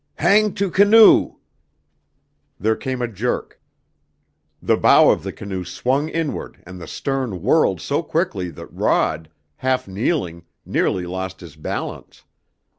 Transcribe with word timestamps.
"Hang 0.15 0.55
to 0.55 0.71
canoe!" 0.71 1.35
There 2.59 2.75
came 2.75 3.03
a 3.03 3.07
jerk. 3.07 3.61
The 4.59 4.75
bow 4.75 5.11
of 5.11 5.21
the 5.21 5.31
canoe 5.31 5.63
swung 5.63 6.09
inward 6.09 6.59
and 6.65 6.81
the 6.81 6.87
stern 6.87 7.43
whirled 7.43 7.79
so 7.81 8.01
quickly 8.01 8.49
that 8.49 8.73
Rod, 8.73 9.29
half 9.57 9.87
kneeling, 9.87 10.45
nearly 10.65 11.05
lost 11.05 11.41
his 11.41 11.55
balance. 11.55 12.23